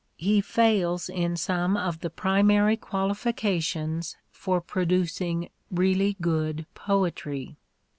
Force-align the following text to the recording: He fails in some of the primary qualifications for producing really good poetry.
He 0.17 0.41
fails 0.41 1.09
in 1.09 1.37
some 1.37 1.77
of 1.77 1.99
the 1.99 2.09
primary 2.09 2.75
qualifications 2.75 4.17
for 4.31 4.59
producing 4.59 5.49
really 5.69 6.17
good 6.19 6.65
poetry. 6.73 7.55